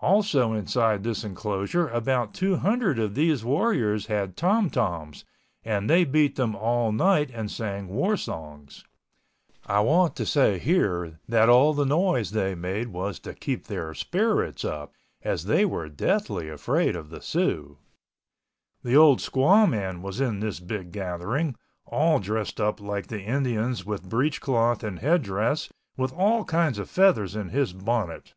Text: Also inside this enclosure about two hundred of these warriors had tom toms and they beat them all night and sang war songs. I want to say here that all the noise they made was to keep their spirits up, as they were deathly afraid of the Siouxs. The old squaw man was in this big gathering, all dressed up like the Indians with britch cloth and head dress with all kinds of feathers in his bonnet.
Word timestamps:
Also 0.00 0.54
inside 0.54 1.04
this 1.04 1.22
enclosure 1.22 1.86
about 1.90 2.34
two 2.34 2.56
hundred 2.56 2.98
of 2.98 3.14
these 3.14 3.44
warriors 3.44 4.06
had 4.06 4.36
tom 4.36 4.68
toms 4.70 5.24
and 5.62 5.88
they 5.88 6.04
beat 6.04 6.34
them 6.34 6.56
all 6.56 6.90
night 6.90 7.30
and 7.32 7.48
sang 7.48 7.86
war 7.86 8.16
songs. 8.16 8.84
I 9.66 9.78
want 9.82 10.16
to 10.16 10.26
say 10.26 10.58
here 10.58 11.20
that 11.28 11.48
all 11.48 11.74
the 11.74 11.86
noise 11.86 12.32
they 12.32 12.56
made 12.56 12.88
was 12.88 13.20
to 13.20 13.34
keep 13.34 13.68
their 13.68 13.94
spirits 13.94 14.64
up, 14.64 14.94
as 15.22 15.44
they 15.44 15.64
were 15.64 15.88
deathly 15.88 16.48
afraid 16.48 16.96
of 16.96 17.10
the 17.10 17.20
Siouxs. 17.20 17.76
The 18.82 18.96
old 18.96 19.20
squaw 19.20 19.70
man 19.70 20.02
was 20.02 20.20
in 20.20 20.40
this 20.40 20.58
big 20.58 20.90
gathering, 20.90 21.54
all 21.86 22.18
dressed 22.18 22.60
up 22.60 22.80
like 22.80 23.06
the 23.06 23.22
Indians 23.22 23.86
with 23.86 24.08
britch 24.08 24.40
cloth 24.40 24.82
and 24.82 24.98
head 24.98 25.22
dress 25.22 25.68
with 25.96 26.12
all 26.14 26.44
kinds 26.44 26.80
of 26.80 26.90
feathers 26.90 27.36
in 27.36 27.50
his 27.50 27.72
bonnet. 27.72 28.34